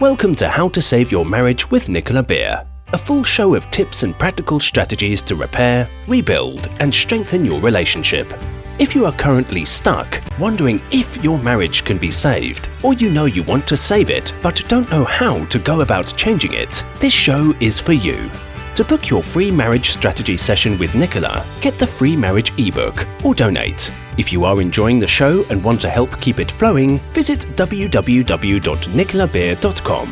Welcome 0.00 0.34
to 0.36 0.48
How 0.48 0.70
to 0.70 0.80
Save 0.80 1.12
Your 1.12 1.26
Marriage 1.26 1.70
with 1.70 1.90
Nicola 1.90 2.22
Beer, 2.22 2.66
a 2.94 2.96
full 2.96 3.22
show 3.22 3.54
of 3.54 3.70
tips 3.70 4.02
and 4.02 4.18
practical 4.18 4.58
strategies 4.58 5.20
to 5.20 5.36
repair, 5.36 5.86
rebuild, 6.08 6.70
and 6.80 6.94
strengthen 6.94 7.44
your 7.44 7.60
relationship. 7.60 8.32
If 8.78 8.94
you 8.94 9.04
are 9.04 9.12
currently 9.12 9.66
stuck, 9.66 10.22
wondering 10.38 10.80
if 10.90 11.22
your 11.22 11.38
marriage 11.40 11.84
can 11.84 11.98
be 11.98 12.10
saved, 12.10 12.70
or 12.82 12.94
you 12.94 13.10
know 13.10 13.26
you 13.26 13.42
want 13.42 13.68
to 13.68 13.76
save 13.76 14.08
it 14.08 14.32
but 14.40 14.66
don't 14.68 14.90
know 14.90 15.04
how 15.04 15.44
to 15.44 15.58
go 15.58 15.82
about 15.82 16.16
changing 16.16 16.54
it, 16.54 16.82
this 16.98 17.12
show 17.12 17.54
is 17.60 17.78
for 17.78 17.92
you. 17.92 18.30
To 18.76 18.84
book 18.84 19.10
your 19.10 19.22
free 19.22 19.50
marriage 19.50 19.90
strategy 19.90 20.36
session 20.36 20.78
with 20.78 20.94
Nicola, 20.94 21.44
get 21.60 21.78
the 21.78 21.86
free 21.86 22.16
marriage 22.16 22.52
ebook 22.58 23.06
or 23.24 23.34
donate. 23.34 23.90
If 24.16 24.32
you 24.32 24.44
are 24.44 24.60
enjoying 24.60 24.98
the 24.98 25.08
show 25.08 25.44
and 25.50 25.62
want 25.62 25.80
to 25.82 25.90
help 25.90 26.18
keep 26.20 26.38
it 26.38 26.50
flowing, 26.50 26.98
visit 27.12 27.40
www.nicolabeer.com. 27.56 30.10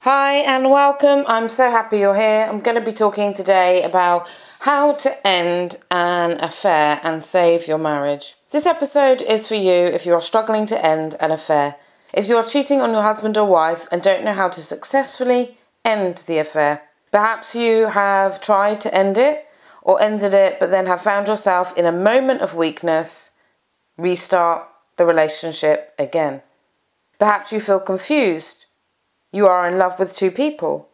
Hi 0.00 0.34
and 0.36 0.70
welcome. 0.70 1.24
I'm 1.26 1.48
so 1.48 1.68
happy 1.68 1.98
you're 1.98 2.14
here. 2.14 2.46
I'm 2.48 2.60
going 2.60 2.76
to 2.76 2.80
be 2.80 2.92
talking 2.92 3.34
today 3.34 3.82
about 3.82 4.30
how 4.60 4.92
to 4.94 5.26
end 5.26 5.76
an 5.90 6.40
affair 6.40 7.00
and 7.02 7.24
save 7.24 7.66
your 7.66 7.78
marriage. 7.78 8.36
This 8.52 8.66
episode 8.66 9.22
is 9.22 9.48
for 9.48 9.56
you 9.56 9.72
if 9.72 10.06
you 10.06 10.14
are 10.14 10.20
struggling 10.20 10.66
to 10.66 10.84
end 10.84 11.16
an 11.18 11.32
affair. 11.32 11.74
If 12.16 12.30
you 12.30 12.38
are 12.38 12.42
cheating 12.42 12.80
on 12.80 12.92
your 12.92 13.02
husband 13.02 13.36
or 13.36 13.44
wife 13.46 13.86
and 13.92 14.00
don't 14.00 14.24
know 14.24 14.32
how 14.32 14.48
to 14.48 14.60
successfully 14.62 15.58
end 15.84 16.24
the 16.26 16.38
affair, 16.38 16.80
perhaps 17.12 17.54
you 17.54 17.88
have 17.88 18.40
tried 18.40 18.80
to 18.80 18.94
end 18.94 19.18
it 19.18 19.44
or 19.82 20.00
ended 20.00 20.32
it, 20.32 20.58
but 20.58 20.70
then 20.70 20.86
have 20.86 21.02
found 21.02 21.28
yourself 21.28 21.76
in 21.76 21.84
a 21.84 21.92
moment 21.92 22.40
of 22.40 22.54
weakness, 22.54 23.32
restart 23.98 24.66
the 24.96 25.04
relationship 25.04 25.94
again. 25.98 26.40
Perhaps 27.18 27.52
you 27.52 27.60
feel 27.60 27.80
confused. 27.80 28.64
You 29.30 29.46
are 29.46 29.68
in 29.68 29.76
love 29.76 29.98
with 29.98 30.16
two 30.16 30.30
people. 30.30 30.88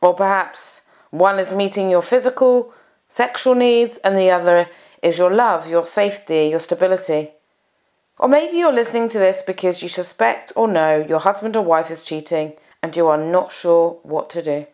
Or 0.00 0.14
perhaps 0.14 0.82
one 1.10 1.40
is 1.40 1.50
meeting 1.50 1.90
your 1.90 2.02
physical, 2.02 2.72
sexual 3.08 3.56
needs, 3.56 3.98
and 3.98 4.16
the 4.16 4.30
other 4.30 4.68
is 5.02 5.18
your 5.18 5.34
love, 5.34 5.68
your 5.68 5.84
safety, 5.84 6.46
your 6.46 6.60
stability. 6.60 7.33
Or 8.18 8.28
maybe 8.28 8.58
you're 8.58 8.72
listening 8.72 9.08
to 9.08 9.18
this 9.18 9.42
because 9.42 9.82
you 9.82 9.88
suspect 9.88 10.52
or 10.54 10.68
know 10.68 11.04
your 11.08 11.18
husband 11.18 11.56
or 11.56 11.64
wife 11.64 11.90
is 11.90 12.02
cheating 12.02 12.52
and 12.80 12.94
you 12.96 13.08
are 13.08 13.18
not 13.18 13.50
sure 13.50 13.98
what 14.04 14.30
to 14.30 14.42
do. 14.42 14.66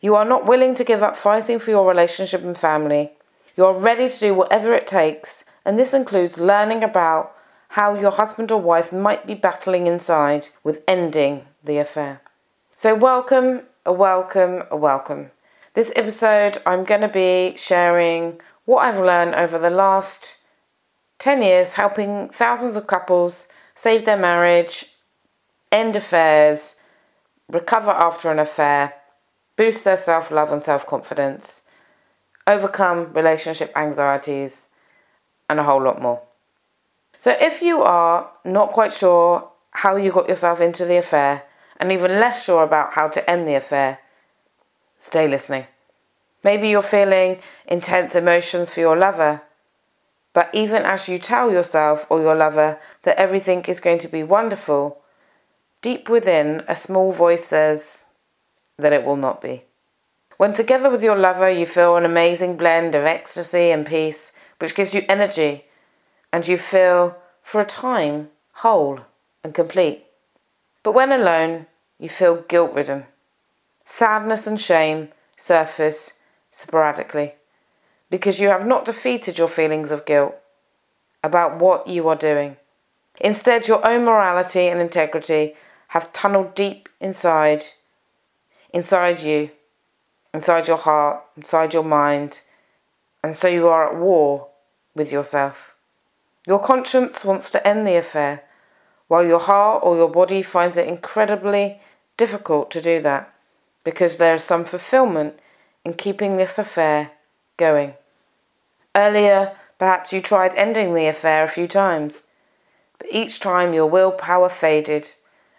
You 0.00 0.14
are 0.14 0.24
not 0.24 0.46
willing 0.46 0.74
to 0.76 0.84
give 0.84 1.02
up 1.02 1.14
fighting 1.14 1.58
for 1.58 1.70
your 1.70 1.86
relationship 1.86 2.42
and 2.42 2.56
family. 2.56 3.12
You 3.56 3.66
are 3.66 3.78
ready 3.78 4.08
to 4.08 4.20
do 4.20 4.34
whatever 4.34 4.72
it 4.72 4.86
takes, 4.86 5.44
and 5.64 5.78
this 5.78 5.92
includes 5.94 6.38
learning 6.38 6.82
about 6.82 7.34
how 7.68 7.98
your 7.98 8.10
husband 8.12 8.50
or 8.50 8.60
wife 8.60 8.92
might 8.92 9.26
be 9.26 9.34
battling 9.34 9.86
inside 9.86 10.48
with 10.62 10.82
ending 10.88 11.46
the 11.62 11.78
affair. 11.78 12.20
So, 12.74 12.94
welcome, 12.94 13.62
a 13.86 13.92
welcome, 13.92 14.64
a 14.70 14.76
welcome. 14.76 15.30
This 15.74 15.92
episode, 15.96 16.58
I'm 16.66 16.84
going 16.84 17.00
to 17.02 17.08
be 17.08 17.54
sharing 17.56 18.40
what 18.64 18.84
I've 18.84 19.00
learned 19.00 19.34
over 19.34 19.58
the 19.58 19.70
last 19.70 20.36
10 21.24 21.40
years 21.40 21.72
helping 21.72 22.28
thousands 22.28 22.76
of 22.76 22.86
couples 22.86 23.48
save 23.74 24.04
their 24.04 24.18
marriage, 24.18 24.84
end 25.72 25.96
affairs, 25.96 26.76
recover 27.48 27.92
after 27.92 28.30
an 28.30 28.38
affair, 28.38 28.92
boost 29.56 29.86
their 29.86 29.96
self 29.96 30.30
love 30.30 30.52
and 30.52 30.62
self 30.62 30.86
confidence, 30.86 31.62
overcome 32.46 33.10
relationship 33.14 33.72
anxieties, 33.74 34.68
and 35.48 35.58
a 35.58 35.64
whole 35.64 35.82
lot 35.82 36.02
more. 36.02 36.20
So, 37.16 37.34
if 37.40 37.62
you 37.62 37.80
are 37.80 38.30
not 38.44 38.72
quite 38.72 38.92
sure 38.92 39.50
how 39.70 39.96
you 39.96 40.12
got 40.12 40.28
yourself 40.28 40.60
into 40.60 40.84
the 40.84 40.98
affair, 40.98 41.44
and 41.78 41.90
even 41.90 42.20
less 42.20 42.44
sure 42.44 42.62
about 42.62 42.92
how 42.92 43.08
to 43.08 43.30
end 43.30 43.48
the 43.48 43.54
affair, 43.54 43.98
stay 44.98 45.26
listening. 45.26 45.68
Maybe 46.42 46.68
you're 46.68 46.82
feeling 46.82 47.38
intense 47.66 48.14
emotions 48.14 48.68
for 48.68 48.80
your 48.80 48.94
lover 48.94 49.40
but 50.34 50.50
even 50.52 50.82
as 50.82 51.08
you 51.08 51.16
tell 51.18 51.50
yourself 51.50 52.06
or 52.10 52.20
your 52.20 52.34
lover 52.34 52.78
that 53.02 53.16
everything 53.16 53.62
is 53.62 53.80
going 53.80 53.98
to 54.00 54.08
be 54.08 54.22
wonderful, 54.22 55.00
deep 55.80 56.08
within 56.08 56.62
a 56.68 56.76
small 56.76 57.12
voice 57.12 57.44
says 57.46 58.04
that 58.76 58.92
it 58.92 59.04
will 59.04 59.16
not 59.16 59.40
be. 59.40 59.62
When 60.36 60.52
together 60.52 60.90
with 60.90 61.04
your 61.04 61.16
lover, 61.16 61.48
you 61.48 61.64
feel 61.64 61.96
an 61.96 62.04
amazing 62.04 62.56
blend 62.56 62.96
of 62.96 63.04
ecstasy 63.04 63.70
and 63.70 63.86
peace, 63.86 64.32
which 64.58 64.74
gives 64.74 64.92
you 64.92 65.04
energy, 65.08 65.66
and 66.32 66.46
you 66.46 66.58
feel, 66.58 67.16
for 67.40 67.60
a 67.60 67.64
time, 67.64 68.30
whole 68.54 69.00
and 69.44 69.54
complete. 69.54 70.04
But 70.82 70.94
when 70.94 71.12
alone, 71.12 71.66
you 72.00 72.08
feel 72.08 72.42
guilt 72.42 72.74
ridden. 72.74 73.06
Sadness 73.84 74.48
and 74.48 74.60
shame 74.60 75.10
surface 75.36 76.14
sporadically 76.50 77.34
because 78.14 78.38
you 78.38 78.46
have 78.46 78.64
not 78.64 78.84
defeated 78.84 79.38
your 79.38 79.48
feelings 79.48 79.90
of 79.90 80.06
guilt 80.06 80.36
about 81.24 81.58
what 81.58 81.88
you 81.88 82.06
are 82.08 82.14
doing. 82.14 82.56
Instead, 83.20 83.66
your 83.66 83.84
own 83.84 84.04
morality 84.04 84.68
and 84.68 84.80
integrity 84.80 85.56
have 85.88 86.12
tunneled 86.12 86.54
deep 86.54 86.88
inside, 87.00 87.64
inside 88.72 89.20
you, 89.20 89.50
inside 90.32 90.68
your 90.68 90.76
heart, 90.76 91.24
inside 91.36 91.74
your 91.74 91.82
mind, 91.82 92.42
and 93.24 93.34
so 93.34 93.48
you 93.48 93.66
are 93.66 93.88
at 93.88 93.98
war 94.00 94.46
with 94.94 95.10
yourself. 95.10 95.74
Your 96.46 96.60
conscience 96.60 97.24
wants 97.24 97.50
to 97.50 97.66
end 97.66 97.84
the 97.84 97.96
affair, 97.96 98.44
while 99.08 99.26
your 99.26 99.40
heart 99.40 99.82
or 99.82 99.96
your 99.96 100.08
body 100.08 100.40
finds 100.40 100.76
it 100.76 100.86
incredibly 100.86 101.80
difficult 102.16 102.70
to 102.70 102.80
do 102.80 103.02
that 103.02 103.34
because 103.82 104.18
there 104.18 104.36
is 104.36 104.44
some 104.44 104.64
fulfillment 104.64 105.36
in 105.84 105.94
keeping 105.94 106.36
this 106.36 106.58
affair 106.58 107.10
going. 107.56 107.94
Earlier, 108.96 109.56
perhaps 109.78 110.12
you 110.12 110.20
tried 110.20 110.54
ending 110.54 110.94
the 110.94 111.06
affair 111.06 111.42
a 111.44 111.48
few 111.48 111.66
times, 111.66 112.24
but 112.98 113.08
each 113.10 113.40
time 113.40 113.74
your 113.74 113.86
willpower 113.86 114.48
faded 114.48 115.14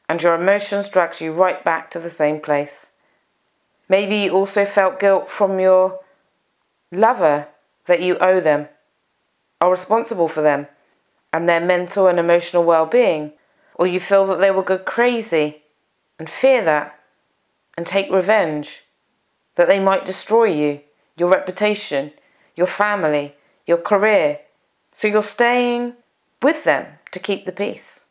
and 0.07 0.21
your 0.21 0.35
emotions 0.35 0.87
dragged 0.87 1.19
you 1.19 1.33
right 1.33 1.63
back 1.63 1.89
to 1.91 1.99
the 1.99 2.09
same 2.09 2.39
place. 2.39 2.91
Maybe 3.89 4.17
you 4.17 4.31
also 4.31 4.65
felt 4.65 4.99
guilt 4.99 5.29
from 5.29 5.59
your 5.59 5.99
lover 6.91 7.47
that 7.85 8.01
you 8.01 8.17
owe 8.19 8.39
them, 8.39 8.69
are 9.61 9.69
responsible 9.69 10.27
for 10.27 10.41
them 10.41 10.67
and 11.33 11.49
their 11.49 11.59
mental 11.59 12.07
and 12.07 12.17
emotional 12.17 12.63
well 12.63 12.85
being, 12.85 13.33
or 13.75 13.85
you 13.85 13.99
feel 13.99 14.25
that 14.27 14.39
they 14.39 14.51
will 14.51 14.61
go 14.61 14.77
crazy 14.77 15.63
and 16.17 16.29
fear 16.29 16.63
that 16.63 16.97
and 17.75 17.85
take 17.85 18.09
revenge, 18.09 18.85
that 19.55 19.67
they 19.67 19.79
might 19.79 20.05
destroy 20.05 20.45
you, 20.45 20.79
your 21.17 21.29
reputation, 21.29 22.13
your 22.55 22.67
family, 22.67 23.35
your 23.65 23.77
career. 23.77 24.39
So 24.91 25.07
you're 25.07 25.23
staying 25.23 25.93
with 26.41 26.63
them 26.63 26.85
to 27.11 27.19
keep 27.19 27.45
the 27.45 27.51
peace, 27.51 28.05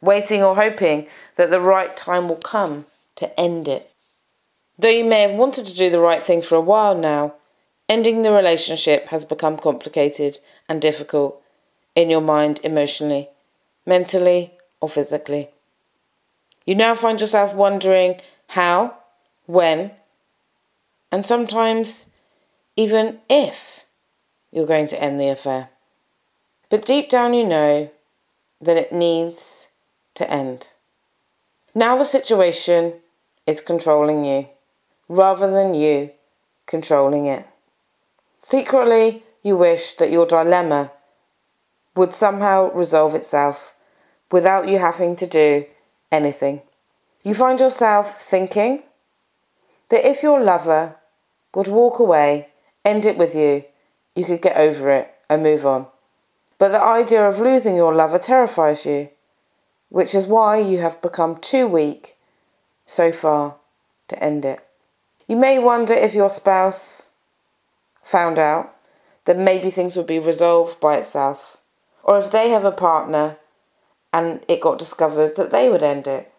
waiting 0.00 0.42
or 0.42 0.54
hoping 0.54 1.06
that 1.36 1.50
the 1.50 1.60
right 1.60 1.96
time 1.96 2.28
will 2.28 2.36
come 2.36 2.86
to 3.16 3.38
end 3.38 3.68
it. 3.68 3.90
Though 4.78 4.88
you 4.88 5.04
may 5.04 5.22
have 5.22 5.32
wanted 5.32 5.66
to 5.66 5.74
do 5.74 5.90
the 5.90 6.00
right 6.00 6.22
thing 6.22 6.42
for 6.42 6.54
a 6.54 6.60
while 6.60 6.96
now, 6.96 7.34
ending 7.88 8.22
the 8.22 8.32
relationship 8.32 9.08
has 9.08 9.24
become 9.24 9.56
complicated 9.56 10.38
and 10.68 10.80
difficult 10.80 11.42
in 11.94 12.10
your 12.10 12.20
mind 12.20 12.60
emotionally, 12.62 13.28
mentally, 13.86 14.52
or 14.80 14.88
physically. 14.88 15.48
You 16.64 16.74
now 16.74 16.94
find 16.94 17.20
yourself 17.20 17.54
wondering 17.54 18.20
how, 18.48 18.94
when, 19.46 19.90
and 21.10 21.26
sometimes 21.26 22.06
even 22.76 23.18
if 23.28 23.77
you're 24.52 24.66
going 24.66 24.86
to 24.88 25.02
end 25.02 25.20
the 25.20 25.28
affair. 25.28 25.70
But 26.70 26.84
deep 26.84 27.08
down, 27.08 27.34
you 27.34 27.46
know 27.46 27.90
that 28.60 28.76
it 28.76 28.92
needs 28.92 29.68
to 30.14 30.30
end. 30.30 30.68
Now 31.74 31.96
the 31.96 32.04
situation 32.04 32.94
is 33.46 33.60
controlling 33.60 34.24
you 34.24 34.48
rather 35.08 35.50
than 35.50 35.74
you 35.74 36.10
controlling 36.66 37.26
it. 37.26 37.46
Secretly, 38.38 39.22
you 39.42 39.56
wish 39.56 39.94
that 39.94 40.10
your 40.10 40.26
dilemma 40.26 40.92
would 41.94 42.12
somehow 42.12 42.70
resolve 42.72 43.14
itself 43.14 43.74
without 44.30 44.68
you 44.68 44.78
having 44.78 45.16
to 45.16 45.26
do 45.26 45.64
anything. 46.12 46.60
You 47.24 47.34
find 47.34 47.58
yourself 47.58 48.22
thinking 48.22 48.82
that 49.88 50.08
if 50.08 50.22
your 50.22 50.40
lover 50.40 50.96
would 51.54 51.68
walk 51.68 51.98
away, 51.98 52.48
end 52.84 53.06
it 53.06 53.16
with 53.16 53.34
you, 53.34 53.64
you 54.18 54.24
could 54.24 54.42
get 54.42 54.56
over 54.56 54.90
it 54.90 55.14
and 55.30 55.44
move 55.44 55.64
on. 55.64 55.86
But 56.58 56.70
the 56.70 56.82
idea 56.82 57.28
of 57.28 57.38
losing 57.38 57.76
your 57.76 57.94
lover 57.94 58.18
terrifies 58.18 58.84
you, 58.84 59.10
which 59.90 60.12
is 60.12 60.26
why 60.26 60.58
you 60.58 60.78
have 60.78 61.00
become 61.00 61.36
too 61.36 61.68
weak 61.68 62.16
so 62.84 63.12
far 63.12 63.54
to 64.08 64.22
end 64.22 64.44
it. 64.44 64.60
You 65.28 65.36
may 65.36 65.60
wonder 65.60 65.94
if 65.94 66.14
your 66.14 66.30
spouse 66.30 67.10
found 68.02 68.40
out 68.40 68.74
that 69.24 69.38
maybe 69.38 69.70
things 69.70 69.96
would 69.96 70.06
be 70.06 70.18
resolved 70.18 70.80
by 70.80 70.96
itself, 70.96 71.58
or 72.02 72.18
if 72.18 72.32
they 72.32 72.50
have 72.50 72.64
a 72.64 72.72
partner 72.72 73.36
and 74.12 74.44
it 74.48 74.60
got 74.60 74.80
discovered 74.80 75.36
that 75.36 75.50
they 75.50 75.68
would 75.68 75.82
end 75.82 76.08
it. 76.08 76.32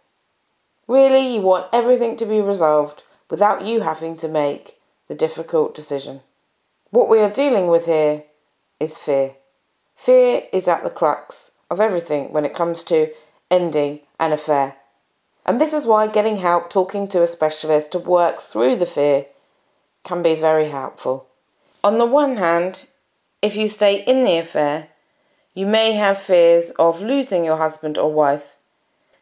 Really, 0.88 1.36
you 1.36 1.42
want 1.42 1.68
everything 1.72 2.18
to 2.18 2.26
be 2.26 2.42
resolved 2.42 3.04
without 3.30 3.66
you 3.66 3.82
having 3.82 4.18
to 4.18 4.28
make 4.28 4.80
the 5.08 5.16
difficult 5.16 5.76
decision. 5.76 6.22
What 6.92 7.08
we 7.08 7.20
are 7.20 7.30
dealing 7.30 7.68
with 7.68 7.86
here 7.86 8.24
is 8.80 8.98
fear. 8.98 9.36
Fear 9.96 10.44
is 10.52 10.68
at 10.68 10.84
the 10.84 10.90
crux 10.90 11.52
of 11.70 11.80
everything 11.80 12.34
when 12.34 12.46
it 12.46 12.56
comes 12.56 12.82
to 12.86 13.14
ending 13.52 14.00
an 14.20 14.32
affair. 14.32 14.76
And 15.46 15.62
this 15.62 15.72
is 15.72 15.86
why 15.86 16.08
getting 16.08 16.38
help, 16.38 16.72
talking 16.72 17.08
to 17.10 17.22
a 17.22 17.28
specialist 17.28 17.92
to 17.92 18.00
work 18.00 18.42
through 18.42 18.78
the 18.78 18.88
fear, 18.88 19.28
can 20.04 20.24
be 20.24 20.34
very 20.34 20.70
helpful. 20.70 21.28
On 21.84 22.00
the 22.00 22.08
one 22.08 22.38
hand, 22.38 22.88
if 23.44 23.56
you 23.56 23.68
stay 23.68 24.04
in 24.04 24.24
the 24.24 24.40
affair, 24.40 24.88
you 25.54 25.68
may 25.68 25.92
have 25.92 26.20
fears 26.20 26.72
of 26.80 27.04
losing 27.04 27.46
your 27.46 27.58
husband 27.58 28.00
or 28.00 28.12
wife, 28.12 28.58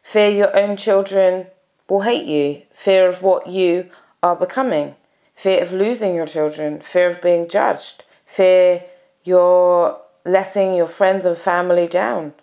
fear 0.02 0.30
your 0.30 0.58
own 0.58 0.78
children 0.78 1.48
will 1.86 2.00
hate 2.00 2.26
you, 2.26 2.62
fear 2.72 3.08
of 3.08 3.20
what 3.20 3.46
you 3.46 3.90
are 4.22 4.36
becoming, 4.36 4.94
fear 5.38 5.62
of 5.62 5.72
losing 5.72 6.16
your 6.16 6.26
children, 6.26 6.80
fear 6.80 7.06
of 7.06 7.22
being 7.22 7.48
judged, 7.48 8.02
fear 8.24 8.82
you're 9.22 9.96
letting 10.24 10.74
your 10.74 10.88
friends 10.88 11.24
and 11.24 11.38
family 11.38 11.86
down, 11.86 12.34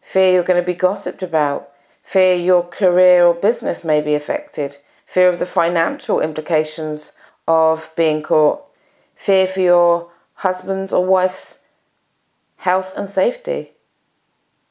fear 0.00 0.32
you're 0.32 0.42
going 0.42 0.58
to 0.58 0.66
be 0.66 0.72
gossiped 0.72 1.22
about, 1.22 1.68
fear 2.02 2.34
your 2.34 2.62
career 2.62 3.26
or 3.26 3.34
business 3.34 3.84
may 3.84 4.00
be 4.00 4.14
affected, 4.14 4.78
fear 5.04 5.28
of 5.28 5.38
the 5.38 5.44
financial 5.44 6.20
implications 6.20 7.12
of 7.46 7.90
being 7.96 8.22
caught, 8.22 8.64
fear 9.14 9.46
for 9.46 9.60
your 9.60 10.10
husband's 10.36 10.90
or 10.90 11.04
wife's 11.04 11.58
health 12.56 12.94
and 12.96 13.10
safety. 13.10 13.72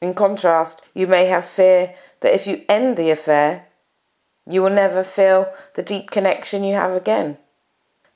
In 0.02 0.14
contrast, 0.14 0.82
you 0.94 1.06
may 1.06 1.26
have 1.26 1.44
fear 1.44 1.94
that 2.22 2.34
if 2.34 2.44
you 2.48 2.64
end 2.68 2.96
the 2.96 3.10
affair, 3.10 3.68
you 4.48 4.62
will 4.62 4.70
never 4.70 5.04
feel 5.04 5.52
the 5.74 5.82
deep 5.84 6.10
connection 6.10 6.64
you 6.64 6.74
have 6.74 6.90
again. 6.90 7.38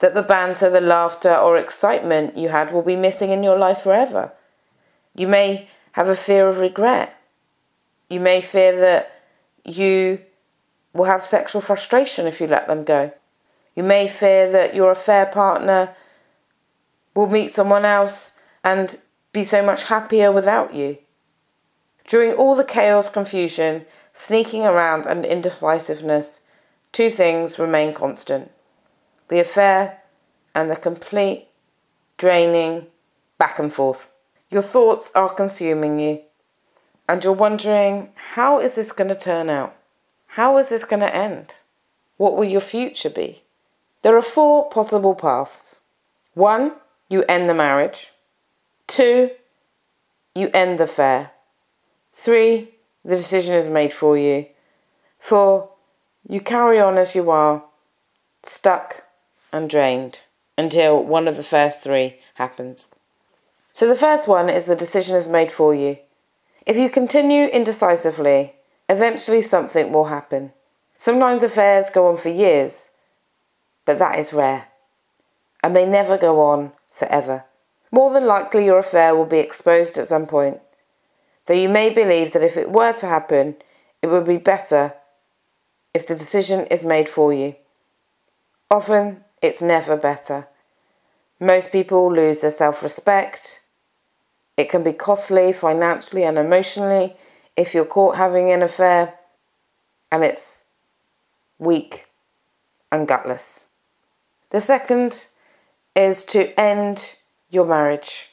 That 0.03 0.15
the 0.15 0.23
banter, 0.25 0.69
the 0.69 0.81
laughter, 0.81 1.33
or 1.33 1.57
excitement 1.57 2.37
you 2.37 2.49
had 2.49 2.73
will 2.73 2.83
be 2.83 2.97
missing 2.97 3.31
in 3.31 3.45
your 3.45 3.57
life 3.57 3.83
forever. 3.83 4.33
You 5.15 5.29
may 5.29 5.69
have 5.93 6.09
a 6.09 6.17
fear 6.17 6.49
of 6.49 6.59
regret. 6.59 7.17
You 8.11 8.19
may 8.19 8.41
fear 8.41 8.77
that 8.81 9.23
you 9.65 10.21
will 10.93 11.05
have 11.05 11.23
sexual 11.23 11.61
frustration 11.61 12.27
if 12.27 12.41
you 12.41 12.49
let 12.49 12.67
them 12.67 12.83
go. 12.83 13.13
You 13.77 13.85
may 13.85 14.09
fear 14.09 14.51
that 14.51 14.75
your 14.75 14.91
affair 14.91 15.27
partner 15.27 15.95
will 17.15 17.29
meet 17.29 17.55
someone 17.55 17.85
else 17.85 18.33
and 18.65 18.99
be 19.33 19.45
so 19.45 19.63
much 19.63 19.85
happier 19.85 20.33
without 20.33 20.75
you. 20.75 20.99
During 22.09 22.33
all 22.33 22.57
the 22.57 22.65
chaos, 22.65 23.09
confusion, 23.09 23.87
sneaking 24.15 24.67
around, 24.67 25.07
and 25.07 25.25
indecisiveness, 25.25 26.41
two 26.91 27.11
things 27.11 27.61
remain 27.61 27.95
constant 27.95 28.51
the 29.33 29.41
affair 29.41 29.99
and 30.55 30.71
the 30.71 30.77
complete 30.77 31.49
draining 32.19 32.87
back 33.39 33.59
and 33.59 33.73
forth. 33.73 34.07
Your 34.51 34.61
thoughts 34.61 35.11
are 35.15 35.33
consuming 35.33 35.99
you, 35.99 36.21
and 37.09 37.25
you're 37.25 37.33
wondering 37.33 38.11
how 38.35 38.61
is 38.61 38.75
this 38.75 38.93
going 38.93 39.09
to 39.09 39.15
turn 39.15 39.49
out? 39.49 39.75
How 40.27 40.59
is 40.59 40.69
this 40.69 40.85
going 40.85 41.01
to 41.01 41.17
end? 41.17 41.55
What 42.19 42.37
will 42.37 42.45
your 42.45 42.61
future 42.61 43.09
be? 43.09 43.43
There 44.03 44.19
are 44.19 44.23
four 44.23 44.69
possible 44.69 45.15
paths. 45.15 45.81
One, 46.35 46.73
you 47.09 47.25
end 47.27 47.49
the 47.49 47.55
marriage. 47.55 48.13
Two, 48.87 49.31
you 50.35 50.51
end 50.53 50.79
the 50.79 50.85
affair. 50.85 51.31
Three, 52.13 52.75
the 53.03 53.17
decision 53.17 53.55
is 53.55 53.67
made 53.67 53.95
for 53.95 54.19
you. 54.19 54.45
Four, 55.19 55.71
you 56.29 56.43
carry 56.43 56.79
on 56.79 56.99
as 56.99 57.15
you 57.15 57.31
are, 57.31 57.65
stuck 58.43 59.02
and 59.53 59.69
drained, 59.69 60.25
until 60.57 61.03
one 61.03 61.29
of 61.29 61.37
the 61.37 61.43
first 61.43 61.83
three 61.83 62.19
happens. 62.35 62.95
So 63.73 63.89
the 63.89 63.95
first 63.95 64.29
one 64.29 64.49
is 64.49 64.65
the 64.65 64.77
decision 64.77 65.17
is 65.17 65.29
made 65.29 65.53
for 65.53 65.75
you. 65.75 65.99
If 66.67 66.77
you 66.77 66.89
continue 66.91 67.47
indecisively, 67.47 68.55
eventually 68.89 69.43
something 69.43 69.93
will 69.93 70.07
happen. 70.07 70.53
Sometimes 70.99 71.43
affairs 71.43 71.91
go 71.91 72.07
on 72.07 72.17
for 72.17 72.29
years, 72.29 72.89
but 73.85 73.99
that 73.99 74.19
is 74.19 74.33
rare. 74.33 74.69
And 75.63 75.75
they 75.75 75.87
never 75.87 76.17
go 76.19 76.41
on 76.41 76.73
forever. 76.93 77.45
More 77.91 78.13
than 78.13 78.27
likely, 78.27 78.65
your 78.65 78.79
affair 78.79 79.15
will 79.15 79.27
be 79.27 79.39
exposed 79.39 79.99
at 79.99 80.07
some 80.07 80.27
point 80.27 80.61
though 81.47 81.55
you 81.55 81.69
may 81.69 81.91
believe 81.91 82.33
that 82.33 82.43
if 82.43 82.57
it 82.57 82.71
were 82.71 82.93
to 82.95 83.07
happen, 83.07 83.57
it 84.01 84.07
would 84.09 84.27
be 84.27 84.37
better 84.37 84.95
if 85.95 86.07
the 86.07 86.15
decision 86.15 86.67
is 86.67 86.85
made 86.85 87.09
for 87.09 87.33
you. 87.33 87.55
Often, 88.71 89.25
it's 89.43 89.61
never 89.61 89.97
better. 89.97 90.47
Most 91.41 91.73
people 91.73 92.11
lose 92.11 92.41
their 92.41 92.53
self 92.53 92.83
respect. 92.83 93.61
It 94.57 94.71
can 94.71 94.85
be 94.85 94.93
costly 94.93 95.53
financially 95.53 96.23
and 96.23 96.39
emotionally 96.39 97.17
if 97.57 97.75
you're 97.75 97.85
caught 97.85 98.17
having 98.17 98.53
an 98.53 98.63
affair, 98.63 99.15
and 100.11 100.23
it's 100.23 100.63
weak 101.59 102.07
and 102.91 103.09
gutless. 103.09 103.67
The 104.51 104.61
second 104.61 105.27
is 105.97 106.25
to 106.25 106.59
end 106.59 107.17
your 107.51 107.67
marriage. 107.67 108.31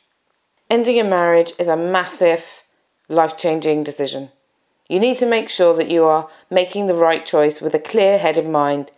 Ending 0.70 1.00
a 1.00 1.04
marriage 1.04 1.54
is 1.58 1.68
a 1.68 1.76
massive 1.76 2.64
life 3.08 3.36
changing 3.36 3.84
decision. 3.84 4.30
You 4.88 5.00
need 5.00 5.18
to 5.20 5.26
make 5.26 5.50
sure 5.50 5.76
that 5.76 5.90
you 5.90 6.06
are 6.06 6.30
making 6.50 6.88
the 6.88 6.96
right 6.96 7.26
choice 7.26 7.62
with 7.62 7.74
a 7.74 7.80
clear 7.80 8.18
head 8.18 8.38
in 8.38 8.52
mind 8.52 8.92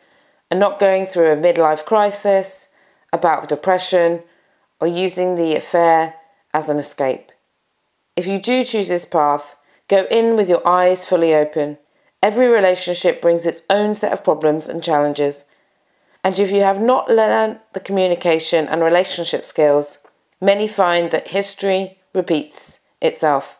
and 0.51 0.59
not 0.59 0.79
going 0.79 1.05
through 1.05 1.31
a 1.31 1.37
midlife 1.37 1.85
crisis, 1.85 2.67
a 3.13 3.17
bout 3.17 3.39
of 3.39 3.47
depression, 3.47 4.21
or 4.81 4.87
using 4.87 5.35
the 5.35 5.55
affair 5.55 6.15
as 6.53 6.67
an 6.67 6.77
escape. 6.77 7.31
If 8.17 8.27
you 8.27 8.37
do 8.37 8.65
choose 8.65 8.89
this 8.89 9.05
path, 9.05 9.55
go 9.87 10.05
in 10.11 10.35
with 10.35 10.49
your 10.49 10.67
eyes 10.67 11.05
fully 11.05 11.33
open. 11.33 11.77
Every 12.21 12.47
relationship 12.47 13.21
brings 13.21 13.45
its 13.45 13.61
own 13.69 13.95
set 13.95 14.11
of 14.11 14.25
problems 14.25 14.67
and 14.67 14.83
challenges. 14.83 15.45
And 16.23 16.37
if 16.37 16.51
you 16.51 16.61
have 16.61 16.81
not 16.81 17.09
learned 17.09 17.59
the 17.73 17.79
communication 17.79 18.67
and 18.67 18.83
relationship 18.83 19.45
skills, 19.45 19.99
many 20.41 20.67
find 20.67 21.11
that 21.11 21.29
history 21.29 21.97
repeats 22.13 22.79
itself. 23.01 23.57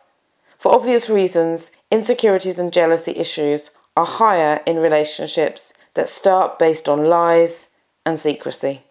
For 0.58 0.74
obvious 0.74 1.08
reasons, 1.08 1.70
insecurities 1.90 2.58
and 2.58 2.72
jealousy 2.72 3.12
issues 3.12 3.70
are 3.96 4.06
higher 4.06 4.60
in 4.66 4.76
relationships 4.76 5.72
that 5.94 6.08
start 6.08 6.58
based 6.58 6.88
on 6.88 7.04
lies 7.04 7.68
and 8.04 8.18
secrecy. 8.18 8.82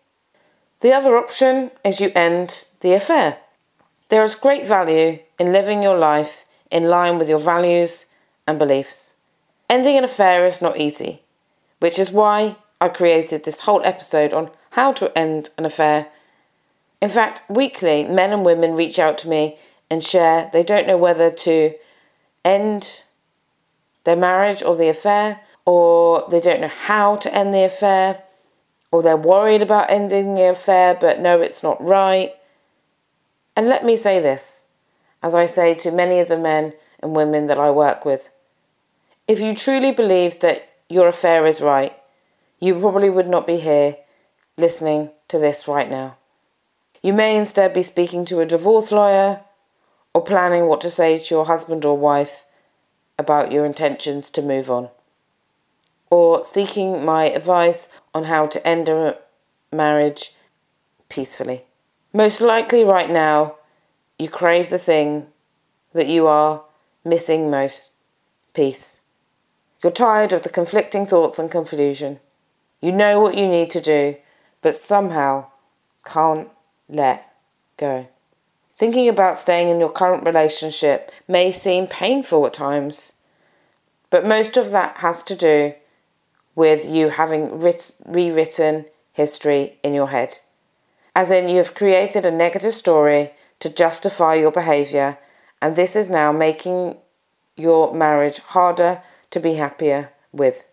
The 0.82 0.94
other 0.94 1.18
option 1.18 1.72
is 1.84 2.00
you 2.00 2.12
end 2.16 2.66
the 2.82 2.94
affair. 2.94 3.38
There 4.10 4.24
is 4.24 4.36
great 4.36 4.66
value 4.66 5.20
in 5.40 5.54
living 5.54 5.82
your 5.82 5.98
life 5.98 6.46
in 6.70 6.86
line 6.86 7.18
with 7.18 7.30
your 7.30 7.40
values 7.40 8.06
and 8.48 8.58
beliefs. 8.58 9.14
Ending 9.70 9.98
an 9.98 10.04
affair 10.04 10.46
is 10.46 10.62
not 10.62 10.78
easy, 10.78 11.22
which 11.80 12.00
is 12.00 12.12
why 12.12 12.58
I 12.80 12.90
created 12.90 13.44
this 13.44 13.60
whole 13.60 13.82
episode 13.86 14.34
on 14.34 14.50
how 14.72 14.92
to 14.94 15.16
end 15.18 15.50
an 15.58 15.66
affair. 15.66 16.08
In 17.02 17.10
fact, 17.10 17.44
weekly, 17.50 18.04
men 18.04 18.34
and 18.34 18.44
women 18.44 18.76
reach 18.76 19.00
out 19.00 19.18
to 19.20 19.30
me 19.30 19.58
and 19.90 20.04
share. 20.04 20.50
They 20.52 20.64
don't 20.64 20.88
know 20.88 20.98
whether 20.98 21.30
to 21.30 21.74
end 22.44 23.04
their 24.04 24.16
marriage 24.16 24.64
or 24.64 24.76
the 24.76 24.90
affair, 24.90 25.42
or 25.66 26.28
they 26.30 26.40
don't 26.40 26.62
know 26.62 26.68
how 26.68 27.16
to 27.18 27.34
end 27.34 27.54
the 27.54 27.64
affair, 27.64 28.24
or 28.92 29.02
they're 29.02 29.18
worried 29.18 29.62
about 29.62 29.90
ending 29.90 30.36
the 30.36 30.50
affair 30.50 30.98
but 31.00 31.20
know 31.20 31.42
it's 31.42 31.64
not 31.64 31.84
right. 31.84 32.34
And 33.56 33.68
let 33.68 33.86
me 33.86 33.96
say 33.96 34.20
this, 34.20 34.66
as 35.22 35.36
I 35.36 35.46
say 35.46 35.74
to 35.76 35.92
many 35.92 36.20
of 36.20 36.28
the 36.28 36.38
men 36.38 36.74
and 37.00 37.16
women 37.16 37.48
that 37.48 37.60
I 37.60 37.72
work 37.72 38.06
with 38.06 38.30
if 39.32 39.40
you 39.40 39.56
truly 39.56 39.94
believe 39.94 40.42
that 40.42 40.68
your 40.90 41.08
affair 41.08 41.46
is 41.46 41.62
right, 41.62 41.96
you 42.60 42.78
probably 42.78 43.10
would 43.10 43.30
not 43.30 43.48
be 43.48 43.56
here 43.56 43.96
listening 44.58 45.10
to 45.30 45.40
this 45.40 45.70
right 45.70 45.90
now. 45.90 46.18
You 47.02 47.14
may 47.14 47.38
instead 47.38 47.74
be 47.74 47.82
speaking 47.82 48.26
to 48.26 48.42
a 48.42 48.46
divorce 48.46 48.92
lawyer 48.92 49.40
or 50.14 50.24
planning 50.24 50.66
what 50.66 50.82
to 50.82 50.90
say 50.90 51.18
to 51.18 51.36
your 51.36 51.46
husband 51.46 51.86
or 51.86 51.98
wife 51.98 52.44
about 53.18 53.54
your 53.54 53.66
intentions 53.66 54.30
to 54.32 54.42
move 54.42 54.70
on, 54.70 54.90
or 56.12 56.46
seeking 56.46 57.04
my 57.04 57.24
advice 57.24 57.88
on 58.14 58.26
how 58.26 58.46
to 58.46 58.68
end 58.68 58.90
a 58.90 59.18
marriage 59.72 60.36
peacefully. 61.10 61.66
Most 62.14 62.42
likely, 62.42 62.84
right 62.84 63.10
now, 63.10 63.56
you 64.20 64.30
crave 64.30 64.70
the 64.70 64.78
thing 64.78 65.28
that 65.94 66.08
you 66.08 66.28
are 66.28 66.64
missing 67.04 67.50
most 67.50 67.92
peace. 68.54 69.02
You're 69.82 69.92
tired 69.92 70.34
of 70.34 70.44
the 70.44 70.50
conflicting 70.50 71.06
thoughts 71.06 71.40
and 71.40 71.50
confusion. 71.50 72.20
You 72.82 72.92
know 72.92 73.20
what 73.20 73.38
you 73.38 73.48
need 73.48 73.70
to 73.72 73.82
do, 73.82 74.18
but 74.62 74.76
somehow 74.76 75.48
can't 76.06 76.50
let 76.90 77.34
go. 77.78 78.08
Thinking 78.78 79.08
about 79.08 79.38
staying 79.38 79.70
in 79.70 79.80
your 79.80 79.92
current 79.92 80.26
relationship 80.26 81.12
may 81.28 81.52
seem 81.52 81.88
painful 81.88 82.46
at 82.46 82.54
times, 82.54 83.14
but 84.10 84.26
most 84.26 84.58
of 84.58 84.72
that 84.72 84.98
has 84.98 85.24
to 85.24 85.36
do 85.36 85.74
with 86.56 86.88
you 86.88 87.10
having 87.10 87.60
writ- 87.60 87.92
rewritten 88.06 88.86
history 89.14 89.80
in 89.84 89.94
your 89.94 90.08
head. 90.08 90.38
As 91.16 91.32
in, 91.32 91.50
you 91.50 91.58
have 91.58 91.76
created 91.76 92.26
a 92.26 92.32
negative 92.32 92.74
story 92.74 93.32
to 93.60 93.70
justify 93.70 94.36
your 94.36 94.52
behaviour, 94.52 95.18
and 95.62 95.76
this 95.76 95.96
is 95.96 96.10
now 96.10 96.32
making 96.32 96.98
your 97.56 97.94
marriage 97.94 98.40
harder 98.40 99.02
to 99.32 99.40
be 99.40 99.54
happier 99.54 100.12
with. 100.32 100.64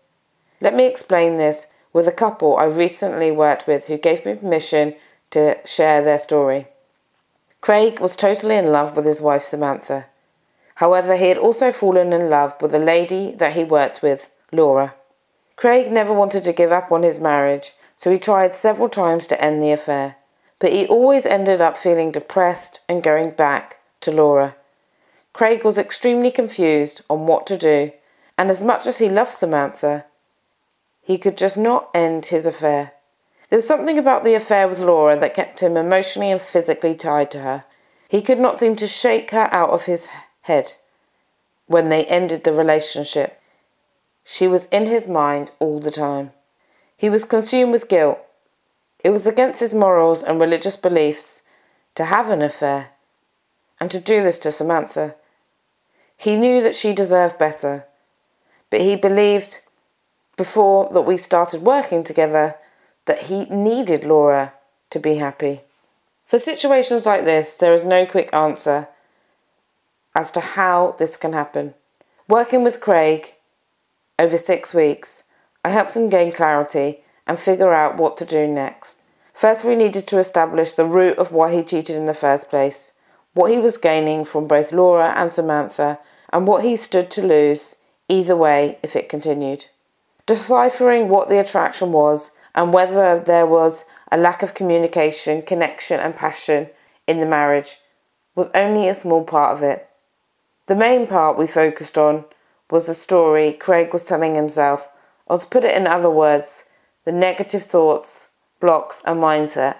Let 0.61 0.75
me 0.75 0.85
explain 0.85 1.37
this 1.37 1.67
with 1.93 2.07
a 2.07 2.11
couple 2.11 2.57
I 2.57 2.65
recently 2.65 3.31
worked 3.31 3.67
with 3.67 3.87
who 3.87 3.97
gave 3.97 4.25
me 4.25 4.35
permission 4.35 4.95
to 5.31 5.57
share 5.65 6.01
their 6.01 6.19
story. 6.19 6.67
Craig 7.61 7.99
was 7.99 8.15
totally 8.15 8.55
in 8.55 8.71
love 8.71 8.95
with 8.95 9.05
his 9.05 9.21
wife 9.21 9.43
Samantha. 9.43 10.07
However, 10.75 11.15
he 11.15 11.27
had 11.27 11.37
also 11.37 11.71
fallen 11.71 12.13
in 12.13 12.29
love 12.29 12.55
with 12.61 12.73
a 12.73 12.79
lady 12.79 13.33
that 13.35 13.53
he 13.53 13.63
worked 13.63 14.01
with, 14.01 14.29
Laura. 14.51 14.95
Craig 15.59 15.91
never 15.91 16.13
wanted 16.13 16.45
to 16.45 16.53
give 16.53 16.71
up 16.71 16.89
on 16.89 17.03
his 17.03 17.19
marriage, 17.19 17.73
so 17.97 18.09
he 18.09 18.17
tried 18.17 18.55
several 18.55 18.87
times 18.87 19.27
to 19.27 19.43
end 19.43 19.61
the 19.61 19.73
affair, 19.73 20.15
but 20.57 20.71
he 20.71 20.87
always 20.87 21.25
ended 21.25 21.59
up 21.59 21.75
feeling 21.75 22.11
depressed 22.11 22.79
and 22.87 23.03
going 23.03 23.31
back 23.31 23.79
to 23.99 24.09
Laura. 24.09 24.55
Craig 25.33 25.65
was 25.65 25.77
extremely 25.77 26.31
confused 26.31 27.01
on 27.09 27.27
what 27.27 27.45
to 27.45 27.57
do, 27.57 27.91
and 28.37 28.49
as 28.49 28.61
much 28.61 28.87
as 28.87 28.99
he 28.99 29.09
loved 29.09 29.31
Samantha, 29.31 30.05
he 31.01 31.17
could 31.17 31.37
just 31.37 31.57
not 31.57 31.89
end 31.93 32.27
his 32.27 32.45
affair. 32.45 32.93
There 33.49 33.57
was 33.57 33.67
something 33.67 33.99
about 33.99 34.23
the 34.23 34.35
affair 34.35 34.65
with 34.65 34.79
Laura 34.79 35.19
that 35.19 35.33
kept 35.33 35.59
him 35.59 35.75
emotionally 35.75 36.31
and 36.31 36.41
physically 36.41 36.95
tied 36.95 37.31
to 37.31 37.41
her. 37.41 37.65
He 38.07 38.21
could 38.21 38.39
not 38.39 38.55
seem 38.55 38.77
to 38.77 38.87
shake 38.87 39.31
her 39.31 39.49
out 39.51 39.71
of 39.71 39.83
his 39.83 40.07
head 40.43 40.75
when 41.67 41.89
they 41.89 42.05
ended 42.05 42.45
the 42.45 42.53
relationship. 42.53 43.38
She 44.31 44.47
was 44.47 44.67
in 44.67 44.85
his 44.85 45.07
mind 45.07 45.49
all 45.57 45.79
the 45.79 45.89
time. 45.89 46.33
He 46.95 47.09
was 47.09 47.25
consumed 47.25 47.71
with 47.71 47.89
guilt. 47.89 48.19
It 49.03 49.09
was 49.09 49.25
against 49.25 49.59
his 49.59 49.73
morals 49.73 50.21
and 50.21 50.39
religious 50.39 50.75
beliefs 50.75 51.41
to 51.95 52.05
have 52.05 52.29
an 52.29 52.43
affair 52.43 52.91
and 53.79 53.89
to 53.89 53.99
do 53.99 54.21
this 54.21 54.37
to 54.39 54.51
Samantha. 54.51 55.15
He 56.15 56.37
knew 56.37 56.61
that 56.61 56.75
she 56.75 56.93
deserved 56.93 57.39
better, 57.39 57.87
but 58.69 58.81
he 58.81 58.95
believed 58.95 59.61
before 60.37 60.91
that 60.93 61.09
we 61.09 61.17
started 61.17 61.63
working 61.63 62.03
together 62.03 62.53
that 63.05 63.23
he 63.23 63.45
needed 63.45 64.03
Laura 64.03 64.53
to 64.91 64.99
be 64.99 65.15
happy. 65.15 65.61
For 66.27 66.37
situations 66.37 67.03
like 67.03 67.25
this, 67.25 67.57
there 67.57 67.73
is 67.73 67.83
no 67.83 68.05
quick 68.05 68.29
answer 68.31 68.89
as 70.13 70.29
to 70.31 70.39
how 70.39 70.93
this 70.99 71.17
can 71.17 71.33
happen. 71.33 71.73
Working 72.27 72.63
with 72.63 72.79
Craig 72.79 73.33
over 74.19 74.37
six 74.37 74.73
weeks, 74.73 75.23
I 75.63 75.69
helped 75.69 75.95
him 75.95 76.09
gain 76.09 76.31
clarity 76.33 77.03
and 77.25 77.39
figure 77.39 77.73
out 77.73 77.97
what 77.97 78.17
to 78.17 78.25
do 78.25 78.45
next. 78.45 78.99
First, 79.33 79.63
we 79.63 79.77
needed 79.77 80.05
to 80.07 80.19
establish 80.19 80.73
the 80.73 80.85
root 80.85 81.17
of 81.17 81.31
why 81.31 81.53
he 81.53 81.63
cheated 81.63 81.95
in 81.95 82.05
the 82.05 82.13
first 82.13 82.49
place, 82.49 82.91
what 83.33 83.49
he 83.49 83.57
was 83.57 83.77
gaining 83.77 84.25
from 84.25 84.45
both 84.45 84.73
Laura 84.73 85.13
and 85.15 85.31
Samantha, 85.31 85.99
and 86.33 86.45
what 86.45 86.63
he 86.63 86.75
stood 86.75 87.09
to 87.11 87.25
lose 87.25 87.77
either 88.09 88.35
way 88.35 88.77
if 88.83 88.95
it 88.97 89.07
continued. 89.07 89.67
Deciphering 90.25 91.07
what 91.07 91.29
the 91.29 91.39
attraction 91.39 91.93
was 91.93 92.31
and 92.53 92.73
whether 92.73 93.19
there 93.19 93.45
was 93.45 93.85
a 94.11 94.17
lack 94.17 94.43
of 94.43 94.53
communication, 94.53 95.41
connection, 95.41 95.99
and 95.99 96.15
passion 96.15 96.69
in 97.07 97.21
the 97.21 97.25
marriage 97.25 97.77
was 98.35 98.51
only 98.53 98.89
a 98.89 98.93
small 98.93 99.23
part 99.23 99.55
of 99.55 99.63
it. 99.63 99.87
The 100.65 100.75
main 100.75 101.07
part 101.07 101.37
we 101.37 101.47
focused 101.47 101.97
on 101.97 102.25
was 102.69 102.87
the 102.87 102.93
story 102.93 103.53
Craig 103.53 103.91
was 103.93 104.05
telling 104.05 104.35
himself, 104.35 104.89
or 105.25 105.37
to 105.37 105.47
put 105.47 105.63
it 105.63 105.75
in 105.75 105.87
other 105.87 106.09
words, 106.09 106.65
the 107.05 107.11
negative 107.11 107.63
thoughts, 107.63 108.31
blocks, 108.59 109.01
and 109.05 109.21
mindset 109.21 109.77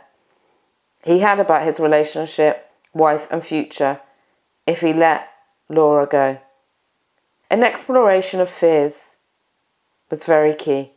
he 1.04 1.20
had 1.20 1.40
about 1.40 1.64
his 1.64 1.80
relationship, 1.80 2.70
wife, 2.94 3.28
and 3.32 3.44
future 3.44 4.02
if 4.68 4.82
he 4.82 4.94
let 4.94 5.30
Laura 5.70 6.06
go. 6.06 6.40
An 7.50 7.64
exploration 7.64 8.40
of 8.40 8.50
fears 8.50 9.16
was 10.10 10.26
very 10.26 10.54
key. 10.54 10.92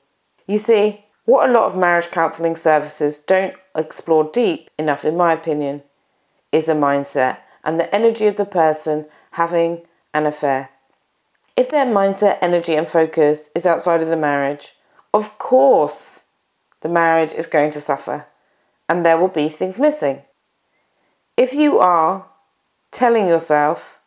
You 0.46 0.58
see, 0.58 1.04
what 1.24 1.48
a 1.48 1.52
lot 1.52 1.66
of 1.66 1.76
marriage 1.76 2.10
counselling 2.10 2.56
services 2.56 3.18
don't 3.18 3.54
explore 3.76 4.24
deep 4.32 4.70
enough, 4.78 5.04
in 5.04 5.16
my 5.16 5.32
opinion, 5.32 5.82
is 6.50 6.66
the 6.66 6.72
mindset 6.72 7.38
and 7.64 7.78
the 7.78 7.94
energy 7.94 8.26
of 8.26 8.36
the 8.36 8.44
person 8.44 9.06
having 9.30 9.82
an 10.12 10.26
affair. 10.26 10.68
If 11.62 11.68
their 11.68 11.86
mindset, 11.86 12.38
energy, 12.42 12.74
and 12.74 12.88
focus 12.88 13.48
is 13.54 13.66
outside 13.66 14.02
of 14.02 14.08
the 14.08 14.16
marriage, 14.16 14.74
of 15.14 15.38
course 15.38 16.24
the 16.80 16.88
marriage 16.88 17.32
is 17.32 17.46
going 17.46 17.70
to 17.70 17.80
suffer 17.80 18.26
and 18.88 19.06
there 19.06 19.16
will 19.16 19.28
be 19.28 19.48
things 19.48 19.78
missing. 19.78 20.22
If 21.36 21.54
you 21.54 21.78
are 21.78 22.26
telling 22.90 23.28
yourself, 23.28 24.00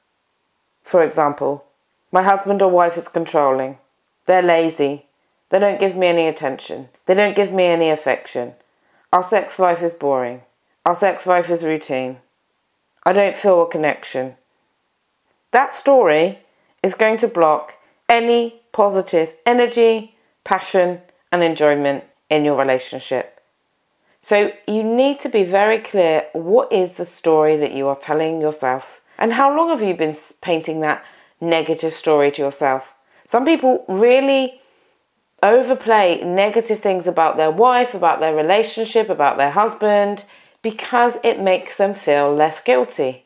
for 0.84 1.02
example, 1.02 1.64
my 2.12 2.24
husband 2.24 2.62
or 2.62 2.70
wife 2.70 2.98
is 2.98 3.08
controlling, 3.08 3.78
they're 4.26 4.42
lazy, 4.42 5.06
they 5.48 5.60
don't 5.60 5.80
give 5.80 5.96
me 5.96 6.08
any 6.08 6.28
attention. 6.28 6.90
They 7.06 7.14
don't 7.14 7.38
give 7.38 7.54
me 7.54 7.68
any 7.68 7.90
affection. 7.90 8.56
Our 9.14 9.24
sex 9.24 9.60
life 9.60 9.82
is 9.82 9.94
boring. 9.94 10.42
Our 10.86 10.94
sex 10.94 11.26
life 11.26 11.50
is 11.50 11.64
routine. 11.64 12.18
I 13.06 13.14
don't 13.14 13.34
feel 13.34 13.62
a 13.62 13.70
connection. 13.70 14.36
That 15.52 15.74
story 15.74 16.40
is 16.86 16.94
going 16.94 17.18
to 17.18 17.27
block 17.27 17.74
any 18.08 18.62
positive 18.72 19.36
energy, 19.44 20.15
passion, 20.44 21.01
and 21.32 21.42
enjoyment 21.42 22.04
in 22.30 22.46
your 22.46 22.56
relationship. 22.56 23.42
So 24.22 24.51
you 24.68 24.84
need 24.84 25.20
to 25.22 25.30
be 25.30 25.44
very 25.44 25.80
clear 25.80 26.27
what 26.34 26.72
is 26.72 26.94
the 26.94 27.06
story 27.08 27.58
that 27.58 27.74
you 27.74 27.88
are 27.88 27.96
telling 27.96 28.39
yourself 28.39 29.01
and 29.18 29.34
how 29.34 29.56
long 29.58 29.70
have 29.70 29.82
you 29.82 29.96
been 29.96 30.15
painting 30.42 30.82
that 30.82 31.04
negative 31.42 31.96
story 31.96 32.32
to 32.34 32.44
yourself? 32.44 32.94
Some 33.25 33.46
people 33.46 33.84
really 33.89 34.62
overplay 35.42 36.24
negative 36.24 36.82
things 36.82 37.08
about 37.08 37.36
their 37.36 37.51
wife, 37.51 37.96
about 37.96 38.20
their 38.20 38.36
relationship, 38.36 39.10
about 39.10 39.38
their 39.38 39.51
husband, 39.51 40.25
because 40.62 41.13
it 41.24 41.39
makes 41.39 41.77
them 41.77 41.96
feel 41.96 42.32
less 42.32 42.62
guilty. 42.62 43.25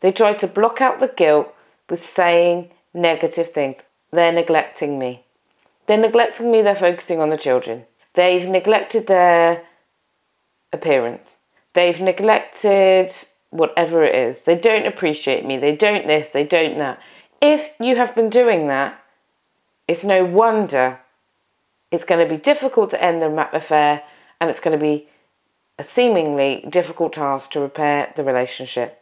They 0.00 0.10
try 0.10 0.32
to 0.32 0.46
block 0.46 0.80
out 0.80 1.00
the 1.00 1.08
guilt 1.08 1.54
with 1.90 2.04
saying 2.04 2.70
negative 2.94 3.52
things. 3.52 3.82
They're 4.12 4.32
neglecting 4.32 4.98
me. 4.98 5.24
They're 5.86 5.98
neglecting 5.98 6.50
me, 6.50 6.62
they're 6.62 6.74
focusing 6.74 7.20
on 7.20 7.30
the 7.30 7.36
children. 7.36 7.84
They've 8.14 8.48
neglected 8.48 9.06
their 9.06 9.64
appearance. 10.72 11.36
They've 11.74 12.00
neglected 12.00 13.12
whatever 13.50 14.04
it 14.04 14.14
is. 14.14 14.44
They 14.44 14.56
don't 14.56 14.86
appreciate 14.86 15.44
me. 15.44 15.58
They 15.58 15.74
don't 15.74 16.06
this, 16.06 16.30
they 16.30 16.44
don't 16.44 16.78
that. 16.78 17.00
If 17.40 17.70
you 17.80 17.96
have 17.96 18.14
been 18.14 18.30
doing 18.30 18.68
that, 18.68 19.02
it's 19.88 20.04
no 20.04 20.24
wonder 20.24 21.00
it's 21.90 22.04
going 22.04 22.26
to 22.26 22.32
be 22.32 22.40
difficult 22.40 22.90
to 22.90 23.02
end 23.02 23.20
the 23.20 23.48
affair 23.52 24.02
and 24.40 24.48
it's 24.48 24.60
going 24.60 24.78
to 24.78 24.82
be 24.82 25.08
a 25.78 25.84
seemingly 25.84 26.64
difficult 26.68 27.14
task 27.14 27.50
to 27.52 27.60
repair 27.60 28.12
the 28.14 28.22
relationship. 28.22 28.99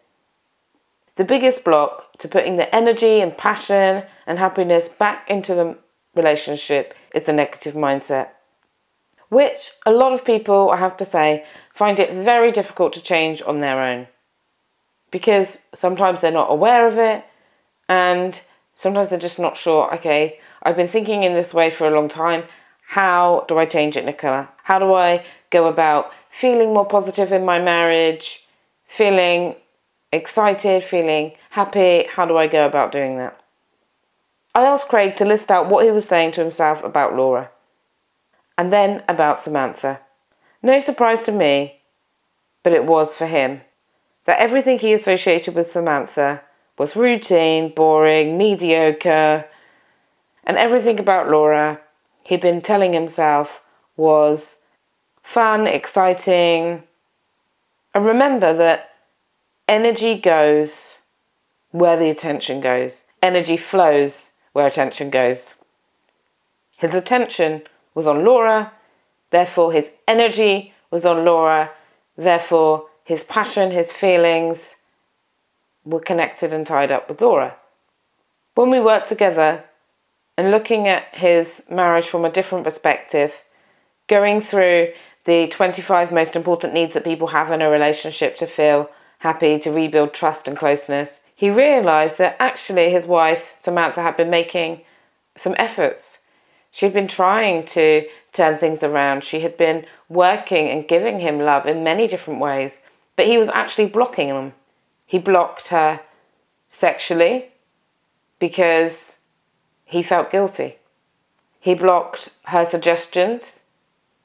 The 1.18 1.24
biggest 1.24 1.64
block 1.64 2.16
to 2.18 2.28
putting 2.28 2.58
the 2.58 2.72
energy 2.72 3.20
and 3.20 3.36
passion 3.36 4.04
and 4.24 4.38
happiness 4.38 4.86
back 4.86 5.28
into 5.28 5.52
the 5.52 5.76
relationship 6.14 6.94
is 7.12 7.26
the 7.26 7.32
negative 7.32 7.74
mindset, 7.74 8.28
which 9.28 9.72
a 9.84 9.90
lot 9.90 10.12
of 10.12 10.24
people, 10.24 10.70
I 10.70 10.76
have 10.76 10.96
to 10.98 11.04
say, 11.04 11.44
find 11.74 11.98
it 11.98 12.12
very 12.12 12.52
difficult 12.52 12.92
to 12.92 13.02
change 13.02 13.42
on 13.42 13.58
their 13.58 13.82
own 13.82 14.06
because 15.10 15.58
sometimes 15.74 16.20
they're 16.20 16.30
not 16.30 16.52
aware 16.52 16.86
of 16.86 16.98
it 16.98 17.24
and 17.88 18.40
sometimes 18.76 19.08
they're 19.08 19.18
just 19.18 19.40
not 19.40 19.56
sure, 19.56 19.92
okay, 19.96 20.38
I've 20.62 20.76
been 20.76 20.86
thinking 20.86 21.24
in 21.24 21.34
this 21.34 21.52
way 21.52 21.68
for 21.68 21.88
a 21.88 21.90
long 21.90 22.08
time. 22.08 22.44
How 22.86 23.44
do 23.48 23.58
I 23.58 23.66
change 23.66 23.96
it, 23.96 24.04
Nicola? 24.04 24.50
How 24.62 24.78
do 24.78 24.94
I 24.94 25.24
go 25.50 25.66
about 25.66 26.12
feeling 26.30 26.72
more 26.72 26.86
positive 26.86 27.32
in 27.32 27.44
my 27.44 27.58
marriage, 27.58 28.44
feeling 28.86 29.56
excited, 30.12 30.84
feeling 30.84 31.32
happy? 31.50 32.06
How 32.10 32.26
do 32.26 32.36
I 32.36 32.46
go 32.46 32.66
about 32.66 32.92
doing 32.92 33.16
that? 33.18 33.40
I 34.54 34.64
asked 34.64 34.88
Craig 34.88 35.16
to 35.16 35.24
list 35.24 35.50
out 35.50 35.68
what 35.68 35.84
he 35.84 35.90
was 35.90 36.04
saying 36.04 36.32
to 36.32 36.40
himself 36.40 36.82
about 36.82 37.14
Laura 37.14 37.50
and 38.56 38.72
then 38.72 39.02
about 39.08 39.40
Samantha. 39.40 40.00
No 40.62 40.80
surprise 40.80 41.22
to 41.22 41.32
me, 41.32 41.80
but 42.62 42.72
it 42.72 42.84
was 42.84 43.14
for 43.14 43.26
him, 43.26 43.60
that 44.24 44.40
everything 44.40 44.78
he 44.78 44.92
associated 44.92 45.54
with 45.54 45.66
Samantha 45.66 46.42
was 46.76 46.96
routine, 46.96 47.72
boring, 47.72 48.36
mediocre, 48.36 49.44
and 50.44 50.56
everything 50.56 50.98
about 50.98 51.28
Laura 51.28 51.80
he'd 52.28 52.40
been 52.40 52.60
telling 52.60 52.92
himself 52.92 53.62
was 53.96 54.58
fun, 55.22 55.66
exciting. 55.66 56.82
And 57.94 58.04
remember 58.04 58.52
that 58.54 58.87
energy 59.68 60.18
goes 60.18 60.98
where 61.70 61.96
the 61.96 62.10
attention 62.10 62.60
goes, 62.60 63.02
energy 63.22 63.56
flows 63.56 64.30
where 64.52 64.66
attention 64.66 65.10
goes. 65.10 65.54
His 66.78 66.94
attention 66.94 67.62
was 67.94 68.06
on 68.06 68.24
Laura, 68.24 68.72
therefore, 69.30 69.72
his 69.72 69.90
energy 70.06 70.72
was 70.90 71.04
on 71.04 71.24
Laura, 71.24 71.70
therefore, 72.16 72.86
his 73.04 73.22
passion, 73.22 73.70
his 73.70 73.92
feelings 73.92 74.74
were 75.84 76.00
connected 76.00 76.52
and 76.52 76.66
tied 76.66 76.90
up 76.90 77.08
with 77.08 77.20
Laura. 77.20 77.56
When 78.54 78.70
we 78.70 78.80
worked 78.80 79.08
together 79.08 79.64
and 80.36 80.50
looking 80.50 80.88
at 80.88 81.14
his 81.14 81.62
marriage 81.70 82.06
from 82.06 82.24
a 82.24 82.30
different 82.30 82.64
perspective, 82.64 83.44
going 84.06 84.40
through 84.40 84.92
the 85.24 85.46
25 85.48 86.10
most 86.12 86.36
important 86.36 86.72
needs 86.72 86.94
that 86.94 87.04
people 87.04 87.28
have 87.28 87.50
in 87.50 87.62
a 87.62 87.70
relationship 87.70 88.36
to 88.36 88.46
feel 88.46 88.90
happy, 89.18 89.58
to 89.58 89.70
rebuild 89.70 90.14
trust 90.14 90.48
and 90.48 90.56
closeness, 90.56 91.20
he 91.34 91.50
realised 91.50 92.18
that 92.18 92.36
actually 92.38 92.90
his 92.90 93.06
wife, 93.06 93.54
Samantha, 93.60 94.02
had 94.02 94.16
been 94.16 94.30
making 94.30 94.80
some 95.36 95.54
efforts. 95.58 96.18
She 96.70 96.86
had 96.86 96.92
been 96.92 97.08
trying 97.08 97.64
to 97.66 98.08
turn 98.32 98.58
things 98.58 98.82
around. 98.82 99.24
She 99.24 99.40
had 99.40 99.56
been 99.56 99.86
working 100.08 100.68
and 100.68 100.88
giving 100.88 101.20
him 101.20 101.38
love 101.38 101.66
in 101.66 101.84
many 101.84 102.06
different 102.06 102.40
ways, 102.40 102.74
but 103.16 103.26
he 103.26 103.38
was 103.38 103.48
actually 103.48 103.86
blocking 103.86 104.28
them. 104.28 104.52
He 105.06 105.18
blocked 105.18 105.68
her 105.68 106.00
sexually 106.70 107.50
because 108.38 109.16
he 109.84 110.02
felt 110.02 110.30
guilty. 110.30 110.78
He 111.60 111.74
blocked 111.74 112.30
her 112.44 112.64
suggestions 112.64 113.58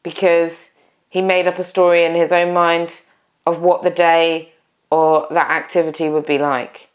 because 0.04 0.70
he 1.10 1.22
made 1.22 1.48
up 1.48 1.60
a 1.60 1.64
story 1.64 2.06
in 2.06 2.16
his 2.16 2.32
own 2.32 2.54
mind 2.54 3.02
of 3.46 3.62
what 3.62 3.84
the 3.84 3.90
day 3.90 4.53
or 4.94 5.26
that 5.32 5.50
activity 5.50 6.08
would 6.08 6.28
be 6.28 6.38
like. 6.38 6.88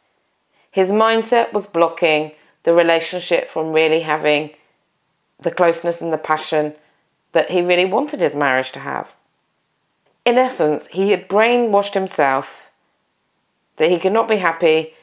His 0.71 0.89
mindset 0.89 1.53
was 1.53 1.67
blocking 1.67 2.31
the 2.63 2.73
relationship 2.73 3.51
from 3.51 3.73
really 3.73 4.03
having 4.03 4.51
the 5.41 5.51
closeness 5.51 6.01
and 6.01 6.13
the 6.13 6.25
passion 6.33 6.75
that 7.33 7.51
he 7.51 7.61
really 7.61 7.85
wanted 7.85 8.21
his 8.21 8.37
marriage 8.37 8.71
to 8.71 8.79
have. 8.79 9.17
In 10.25 10.39
essence, 10.39 10.87
he 10.93 11.11
had 11.11 11.29
brainwashed 11.29 11.95
himself 11.95 12.71
that 13.79 13.91
he 13.91 13.99
could 13.99 14.13
not 14.13 14.29
be 14.29 14.37
happy 14.37 14.95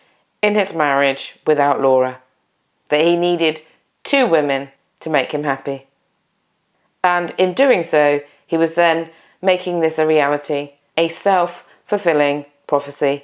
in 0.41 0.55
his 0.55 0.73
marriage 0.73 1.37
without 1.45 1.81
Laura, 1.81 2.21
that 2.87 3.03
he 3.03 3.17
needed 3.17 3.61
two 4.05 4.25
women 4.25 4.69
to 5.01 5.09
make 5.09 5.33
him 5.33 5.43
happy. 5.43 5.85
And 7.03 7.33
in 7.37 7.55
doing 7.55 7.83
so, 7.83 8.21
he 8.47 8.55
was 8.55 8.75
then 8.75 9.09
making 9.41 9.81
this 9.81 9.99
a 9.99 10.07
reality, 10.07 10.75
a 10.95 11.09
self 11.09 11.65
fulfilling 11.85 12.45
prophecy 12.67 13.24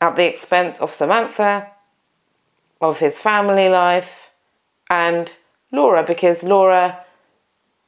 at 0.00 0.16
the 0.16 0.26
expense 0.26 0.80
of 0.80 0.92
Samantha, 0.92 1.68
of 2.80 2.98
his 2.98 3.18
family 3.18 3.68
life, 3.68 4.30
and 4.90 5.34
Laura, 5.72 6.02
because 6.02 6.42
Laura 6.42 7.04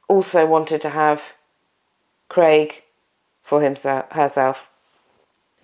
also 0.07 0.45
wanted 0.45 0.81
to 0.81 0.89
have 0.89 1.21
Craig 2.27 2.83
for 3.43 3.61
himself 3.61 4.11
herself. 4.11 4.67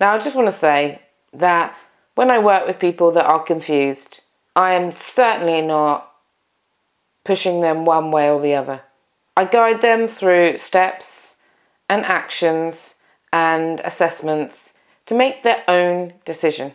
Now 0.00 0.14
I 0.14 0.18
just 0.18 0.36
want 0.36 0.48
to 0.48 0.56
say 0.56 1.00
that 1.32 1.76
when 2.14 2.30
I 2.30 2.38
work 2.38 2.66
with 2.66 2.78
people 2.78 3.10
that 3.12 3.26
are 3.26 3.42
confused, 3.42 4.20
I 4.54 4.72
am 4.72 4.92
certainly 4.92 5.60
not 5.60 6.10
pushing 7.24 7.60
them 7.60 7.84
one 7.84 8.10
way 8.10 8.30
or 8.30 8.40
the 8.40 8.54
other. 8.54 8.82
I 9.36 9.44
guide 9.44 9.82
them 9.82 10.08
through 10.08 10.56
steps 10.56 11.36
and 11.90 12.04
actions 12.04 12.94
and 13.32 13.80
assessments 13.80 14.72
to 15.06 15.14
make 15.14 15.42
their 15.42 15.62
own 15.68 16.12
decision. 16.24 16.74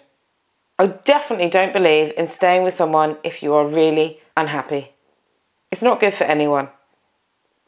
I 0.80 0.88
definitely 0.88 1.50
don't 1.50 1.74
believe 1.74 2.14
in 2.18 2.28
staying 2.28 2.64
with 2.64 2.74
someone 2.74 3.18
if 3.24 3.44
you 3.44 3.54
are 3.54 3.68
really 3.68 4.20
unhappy. 4.36 4.94
It's 5.70 5.82
not 5.82 6.00
good 6.00 6.14
for 6.14 6.24
anyone. 6.24 6.70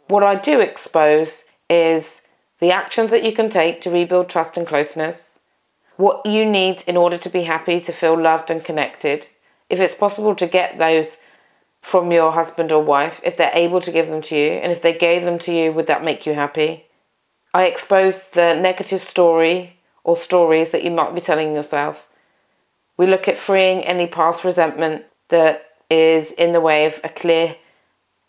What 0.07 0.23
I 0.23 0.35
do 0.35 0.59
expose 0.59 1.43
is 1.69 2.21
the 2.59 2.71
actions 2.71 3.11
that 3.11 3.23
you 3.23 3.33
can 3.33 3.49
take 3.49 3.81
to 3.81 3.91
rebuild 3.91 4.29
trust 4.29 4.57
and 4.57 4.65
closeness, 4.65 5.39
what 5.97 6.25
you 6.25 6.45
need 6.45 6.83
in 6.87 6.97
order 6.97 7.17
to 7.17 7.29
be 7.29 7.43
happy, 7.43 7.79
to 7.81 7.91
feel 7.91 8.19
loved 8.19 8.49
and 8.49 8.63
connected. 8.63 9.27
If 9.69 9.79
it's 9.79 9.95
possible 9.95 10.35
to 10.35 10.47
get 10.47 10.77
those 10.77 11.17
from 11.81 12.11
your 12.11 12.31
husband 12.31 12.71
or 12.71 12.81
wife, 12.81 13.19
if 13.23 13.37
they're 13.37 13.51
able 13.53 13.81
to 13.81 13.91
give 13.91 14.07
them 14.07 14.21
to 14.23 14.35
you, 14.35 14.51
and 14.53 14.71
if 14.71 14.81
they 14.81 14.97
gave 14.97 15.23
them 15.23 15.37
to 15.39 15.53
you, 15.53 15.71
would 15.71 15.87
that 15.87 16.03
make 16.03 16.25
you 16.25 16.33
happy? 16.33 16.85
I 17.53 17.65
expose 17.65 18.23
the 18.33 18.55
negative 18.55 19.01
story 19.01 19.77
or 20.03 20.17
stories 20.17 20.71
that 20.71 20.83
you 20.83 20.91
might 20.91 21.15
be 21.15 21.21
telling 21.21 21.53
yourself. 21.53 22.07
We 22.97 23.07
look 23.07 23.27
at 23.27 23.37
freeing 23.37 23.83
any 23.83 24.07
past 24.07 24.43
resentment 24.43 25.05
that 25.29 25.65
is 25.89 26.31
in 26.33 26.53
the 26.53 26.61
way 26.61 26.85
of 26.85 26.99
a 27.03 27.09
clear 27.09 27.55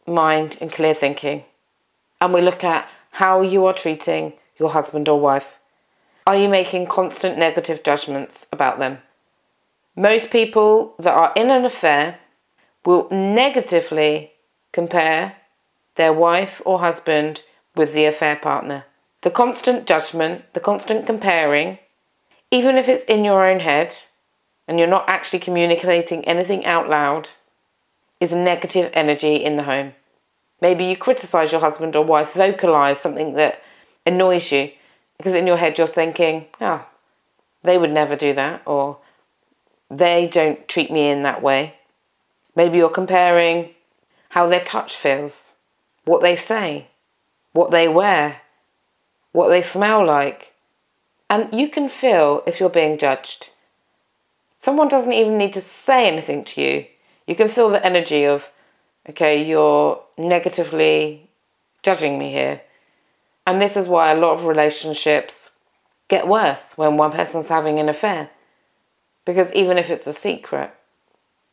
mind 0.07 0.57
and 0.61 0.71
clear 0.71 0.95
thinking. 0.95 1.45
And 2.21 2.33
we 2.33 2.41
look 2.41 2.65
at 2.65 2.89
how 3.11 3.43
you 3.43 3.67
are 3.67 3.75
treating 3.75 4.35
your 4.59 4.71
husband 4.71 5.09
or 5.09 5.21
wife. 5.21 5.59
Are 6.27 6.37
you 6.37 6.49
making 6.49 6.87
constant 6.87 7.39
negative 7.39 7.83
judgments 7.83 8.47
about 8.51 8.79
them? 8.79 8.99
Most 9.97 10.31
people 10.31 10.95
that 10.99 11.13
are 11.13 11.33
in 11.37 11.51
an 11.51 11.65
affair 11.65 12.19
will 12.85 13.09
negatively 13.11 14.33
compare 14.73 15.37
their 15.97 16.13
wife 16.13 16.61
or 16.65 16.81
husband 16.81 17.43
with 17.77 17.95
the 17.95 18.05
affair 18.05 18.37
partner. 18.37 18.85
The 19.25 19.31
constant 19.31 19.87
judgment, 19.87 20.53
the 20.53 20.61
constant 20.61 21.07
comparing, 21.07 21.79
even 22.51 22.77
if 22.77 22.91
it's 22.91 23.05
in 23.05 23.25
your 23.25 23.47
own 23.49 23.61
head 23.61 23.97
and 24.69 24.79
you're 24.79 24.87
not 24.87 25.09
actually 25.09 25.39
communicating 25.39 26.27
anything 26.27 26.67
out 26.67 26.91
loud, 26.91 27.31
is 28.21 28.33
negative 28.33 28.91
energy 28.93 29.37
in 29.37 29.57
the 29.57 29.63
home. 29.63 29.95
Maybe 30.61 30.85
you 30.85 30.97
criticize 30.99 31.53
your 31.53 31.63
husband 31.63 31.97
or 31.97 32.05
wife, 32.05 32.35
vocalize 32.35 33.01
something 33.01 33.33
that 33.37 33.63
annoys 34.05 34.53
you 34.53 34.73
because 35.17 35.33
in 35.33 35.47
your 35.47 35.57
head 35.57 35.79
you're 35.79 35.87
thinking, 35.87 36.45
oh, 36.61 36.85
they 37.63 37.79
would 37.79 37.93
never 37.93 38.17
do 38.17 38.35
that, 38.35 38.61
or 38.67 38.99
they 39.91 40.29
don't 40.29 40.69
treat 40.69 40.91
me 40.91 41.09
in 41.09 41.23
that 41.23 41.41
way. 41.41 41.77
Maybe 42.55 42.77
you're 42.77 42.91
comparing 42.91 43.71
how 44.29 44.47
their 44.49 44.63
touch 44.63 44.97
feels, 44.97 45.55
what 46.05 46.21
they 46.21 46.37
say, 46.37 46.89
what 47.53 47.71
they 47.71 47.89
wear, 47.89 48.43
what 49.35 49.49
they 49.49 49.61
smell 49.61 50.07
like. 50.07 50.53
And 51.29 51.53
you 51.53 51.69
can 51.69 51.89
feel 51.89 52.45
if 52.47 52.61
you're 52.61 52.71
being 52.71 52.97
judged. 52.97 53.51
Someone 54.57 54.89
doesn't 54.89 55.13
even 55.13 55.37
need 55.37 55.53
to 55.55 55.61
say 55.61 56.07
anything 56.07 56.45
to 56.45 56.63
you. 56.63 56.87
You 57.27 57.35
can 57.35 57.49
feel 57.49 57.69
the 57.69 57.85
energy 57.85 58.25
of, 58.25 58.49
okay, 59.11 59.45
you're 59.45 60.01
negatively 60.17 61.29
judging 61.83 62.17
me 62.17 62.31
here. 62.31 62.63
And 63.45 63.61
this 63.61 63.77
is 63.77 63.89
why 63.89 64.13
a 64.13 64.17
lot 64.17 64.39
of 64.39 64.45
relationships 64.45 65.51
get 66.07 66.29
worse 66.29 66.75
when 66.77 66.97
one 66.97 67.11
person's 67.11 67.49
having 67.49 67.81
an 67.81 67.89
affair. 67.89 68.31
Because 69.25 69.53
even 69.53 69.79
if 69.79 69.91
it's 69.91 70.07
a 70.07 70.13
secret, 70.13 70.73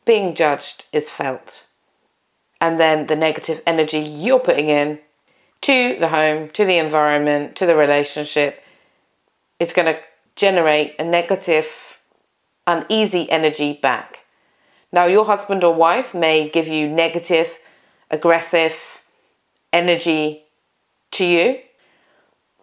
being 0.04 0.36
judged 0.36 0.84
is 0.92 1.10
felt. 1.10 1.64
And 2.60 2.78
then 2.78 3.06
the 3.06 3.16
negative 3.16 3.60
energy 3.66 3.98
you're 3.98 4.38
putting 4.38 4.68
in 4.68 5.00
to 5.62 5.96
the 5.98 6.08
home, 6.08 6.50
to 6.50 6.64
the 6.64 6.78
environment, 6.78 7.56
to 7.56 7.66
the 7.66 7.76
relationship. 7.76 8.62
It's 9.58 9.72
going 9.72 9.86
to 9.86 10.00
generate 10.36 10.94
a 10.98 11.04
negative, 11.04 11.66
uneasy 12.66 13.30
energy 13.30 13.78
back. 13.80 14.20
Now, 14.92 15.06
your 15.06 15.24
husband 15.24 15.64
or 15.64 15.74
wife 15.74 16.14
may 16.14 16.48
give 16.48 16.68
you 16.68 16.88
negative, 16.88 17.58
aggressive 18.10 18.74
energy 19.72 20.44
to 21.12 21.24
you. 21.24 21.58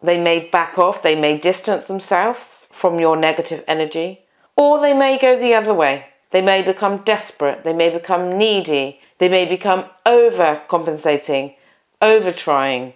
They 0.04 0.22
may 0.22 0.48
back 0.48 0.78
off, 0.78 1.02
they 1.02 1.16
may 1.16 1.38
distance 1.38 1.88
themselves 1.88 2.68
from 2.72 3.00
your 3.00 3.18
negative 3.18 3.64
energy, 3.68 4.22
or 4.56 4.80
they 4.80 4.94
may 4.94 5.18
go 5.18 5.38
the 5.38 5.56
other 5.56 5.74
way. 5.74 6.06
They 6.32 6.42
may 6.42 6.62
become 6.62 7.04
desperate, 7.04 7.64
they 7.64 7.74
may 7.74 7.90
become 7.90 8.38
needy, 8.38 9.00
they 9.18 9.30
may 9.30 9.46
become 9.46 9.86
overcompensating, 10.06 11.56
over 12.02 12.32
trying. 12.32 12.94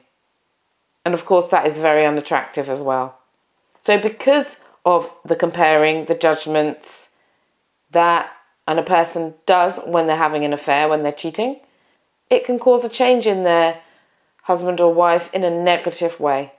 And 1.05 1.13
of 1.13 1.25
course, 1.25 1.49
that 1.49 1.65
is 1.65 1.77
very 1.77 2.05
unattractive 2.05 2.69
as 2.69 2.81
well. 2.81 3.19
So, 3.83 3.99
because 3.99 4.57
of 4.85 5.11
the 5.25 5.35
comparing, 5.35 6.05
the 6.05 6.15
judgments 6.15 7.09
that 7.91 8.31
and 8.67 8.79
a 8.79 8.83
person 8.83 9.33
does 9.45 9.77
when 9.85 10.07
they're 10.07 10.15
having 10.15 10.45
an 10.45 10.53
affair, 10.53 10.87
when 10.87 11.03
they're 11.03 11.11
cheating, 11.11 11.59
it 12.29 12.45
can 12.45 12.59
cause 12.59 12.83
a 12.85 12.89
change 12.89 13.27
in 13.27 13.43
their 13.43 13.81
husband 14.43 14.79
or 14.79 14.93
wife 14.93 15.29
in 15.33 15.43
a 15.43 15.49
negative 15.49 16.19
way. 16.19 16.53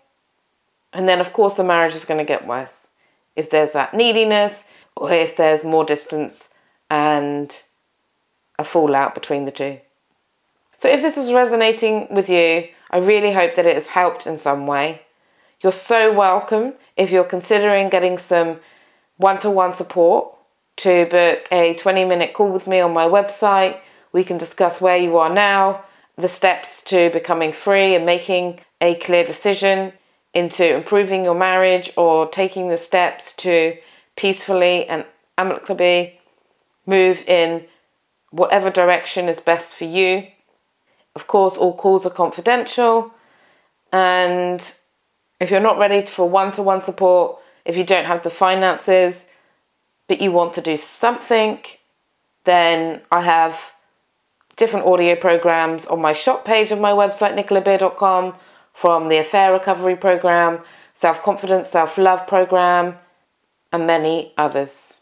And 0.93 1.09
then, 1.09 1.21
of 1.21 1.33
course, 1.33 1.55
the 1.55 1.65
marriage 1.65 1.95
is 1.95 2.05
going 2.05 2.19
to 2.19 2.25
get 2.25 2.47
worse. 2.47 2.91
If 3.35 3.51
there's 3.51 3.73
that 3.73 3.95
neediness, 3.95 4.65
or 4.97 5.11
if 5.13 5.37
there's 5.37 5.65
more 5.65 5.85
distance 5.85 6.49
and 6.89 7.55
a 8.59 8.65
fallout 8.65 9.15
between 9.15 9.45
the 9.45 9.51
two. 9.51 9.81
So, 10.85 10.91
if 10.91 11.01
this 11.01 11.17
is 11.17 11.33
resonating 11.33 12.09
with 12.11 12.29
you, 12.29 12.69
I 12.91 12.99
really 12.99 13.33
hope 13.33 13.57
that 13.57 13.65
it 13.65 13.73
has 13.73 13.87
helped 13.87 14.27
in 14.27 14.37
some 14.37 14.67
way. 14.67 15.01
You're 15.63 15.73
so 15.73 16.13
welcome 16.13 16.75
if 16.95 17.11
you're 17.11 17.25
considering 17.25 17.89
getting 17.89 18.19
some 18.19 18.61
one 19.17 19.41
to 19.41 19.51
one 19.51 19.73
support 19.73 20.37
to 20.77 21.07
book 21.07 21.49
a 21.51 21.73
20 21.73 22.05
minute 22.05 22.35
call 22.35 22.53
with 22.53 22.67
me 22.67 22.81
on 22.81 22.93
my 22.93 23.07
website. 23.07 23.81
We 24.13 24.25
can 24.25 24.37
discuss 24.37 24.83
where 24.83 24.99
you 24.99 25.17
are 25.17 25.33
now, 25.33 25.85
the 26.19 26.29
steps 26.29 26.83
to 26.83 27.09
becoming 27.09 27.55
free 27.55 27.95
and 27.95 28.05
making 28.05 28.61
a 28.83 28.97
clear 28.97 29.25
decision 29.25 29.95
into 30.35 30.77
improving 30.77 31.25
your 31.25 31.35
marriage 31.35 31.95
or 31.97 32.29
taking 32.29 32.69
the 32.69 32.77
steps 32.77 33.33
to 33.39 33.79
peacefully 34.17 34.87
and 34.87 35.07
amicably 35.39 36.21
move 36.85 37.25
in 37.27 37.65
whatever 38.33 38.69
direction 38.69 39.31
is 39.31 39.41
best 39.41 39.75
for 39.75 39.87
you. 39.87 40.27
Of 41.15 41.27
course, 41.27 41.57
all 41.57 41.77
calls 41.77 42.05
are 42.07 42.11
confidential. 42.11 43.13
And 43.93 44.61
if 45.41 45.51
you're 45.51 45.61
not 45.61 45.79
ready 45.79 46.07
for 46.07 46.29
one 46.29 46.53
to 46.53 46.63
one 46.63 46.81
support, 46.81 47.39
if 47.65 47.77
you 47.77 47.85
don't 47.85 48.07
have 48.07 48.23
the 48.23 48.31
finances, 48.31 49.25
but 50.09 50.21
you 50.21 50.33
want 50.33 50.55
to 50.55 50.61
do 50.61 50.77
something, 50.77 51.59
then 52.45 53.01
I 53.11 53.23
have 53.23 53.59
different 54.57 54.87
audio 54.87 55.15
programs 55.17 55.87
on 55.87 56.01
my 56.01 56.13
shop 56.13 56.45
page 56.45 56.71
of 56.71 56.81
my 56.81 56.93
website, 56.93 57.35
nicolabeer.com, 57.37 58.35
from 58.73 59.09
the 59.09 59.19
Affair 59.19 59.53
Recovery 59.53 59.97
Program, 59.97 60.61
Self 60.95 61.23
Confidence, 61.23 61.69
Self 61.71 61.97
Love 61.97 62.27
Program, 62.27 62.97
and 63.73 63.87
many 63.87 64.33
others. 64.37 65.01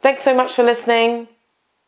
Thanks 0.00 0.22
so 0.22 0.34
much 0.34 0.52
for 0.52 0.62
listening. 0.62 1.28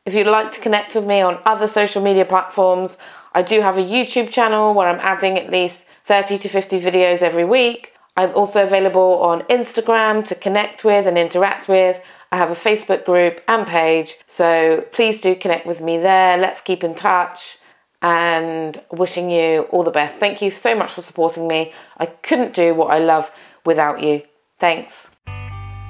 If 0.04 0.14
you'd 0.14 0.26
like 0.26 0.52
to 0.52 0.60
connect 0.60 0.94
with 0.94 1.04
me 1.04 1.20
on 1.20 1.38
other 1.44 1.66
social 1.66 2.02
media 2.02 2.24
platforms, 2.24 2.96
I 3.32 3.42
do 3.42 3.60
have 3.60 3.78
a 3.78 3.82
YouTube 3.82 4.30
channel 4.30 4.74
where 4.74 4.88
I'm 4.88 5.00
adding 5.00 5.38
at 5.38 5.50
least 5.50 5.84
30 6.06 6.38
to 6.38 6.48
50 6.48 6.80
videos 6.80 7.22
every 7.22 7.44
week. 7.44 7.92
I'm 8.16 8.34
also 8.34 8.64
available 8.64 9.20
on 9.22 9.42
Instagram 9.42 10.26
to 10.26 10.34
connect 10.34 10.84
with 10.84 11.06
and 11.06 11.16
interact 11.16 11.68
with. 11.68 12.00
I 12.32 12.36
have 12.36 12.50
a 12.50 12.56
Facebook 12.56 13.04
group 13.04 13.40
and 13.48 13.66
page, 13.66 14.16
so 14.26 14.84
please 14.92 15.20
do 15.20 15.34
connect 15.34 15.66
with 15.66 15.80
me 15.80 15.98
there. 15.98 16.36
Let's 16.36 16.60
keep 16.60 16.84
in 16.84 16.94
touch 16.94 17.58
and 18.02 18.80
wishing 18.92 19.30
you 19.30 19.62
all 19.70 19.82
the 19.84 19.90
best. 19.90 20.18
Thank 20.18 20.40
you 20.42 20.50
so 20.50 20.74
much 20.74 20.92
for 20.92 21.02
supporting 21.02 21.46
me. 21.46 21.72
I 21.98 22.06
couldn't 22.06 22.54
do 22.54 22.74
what 22.74 22.94
I 22.94 22.98
love 22.98 23.30
without 23.64 24.02
you. 24.02 24.22
Thanks. 24.58 25.10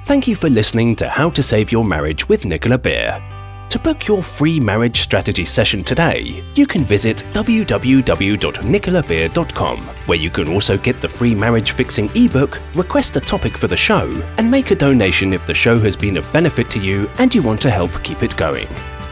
Thank 0.05 0.27
you 0.27 0.35
for 0.35 0.49
listening 0.49 0.95
to 0.97 1.09
How 1.09 1.29
to 1.31 1.43
Save 1.43 1.71
Your 1.71 1.85
Marriage 1.85 2.27
with 2.27 2.45
Nicola 2.45 2.77
Beer. 2.77 3.30
To 3.71 3.79
book 3.79 4.05
your 4.05 4.21
free 4.21 4.59
marriage 4.59 4.99
strategy 4.99 5.45
session 5.45 5.81
today, 5.81 6.43
you 6.55 6.67
can 6.67 6.83
visit 6.83 7.23
www.nicolabeer.com, 7.31 9.77
where 10.07 10.17
you 10.17 10.29
can 10.29 10.49
also 10.49 10.77
get 10.77 10.99
the 10.99 11.07
free 11.07 11.33
marriage 11.33 11.71
fixing 11.71 12.09
ebook, 12.13 12.59
request 12.75 13.15
a 13.15 13.21
topic 13.21 13.57
for 13.57 13.67
the 13.67 13.77
show, 13.77 14.21
and 14.37 14.51
make 14.51 14.71
a 14.71 14.75
donation 14.75 15.31
if 15.31 15.47
the 15.47 15.53
show 15.53 15.79
has 15.79 15.95
been 15.95 16.17
of 16.17 16.29
benefit 16.33 16.69
to 16.71 16.79
you 16.79 17.09
and 17.19 17.33
you 17.33 17.41
want 17.41 17.61
to 17.61 17.69
help 17.69 17.91
keep 18.03 18.23
it 18.23 18.35
going. 18.35 18.67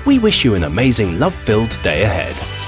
We 0.06 0.20
wish 0.20 0.44
you 0.44 0.56
an 0.56 0.66
amazing 0.66 1.20
love 1.20 1.34
filled 1.34 1.72
day 1.82 2.04
ahead. 2.04 2.59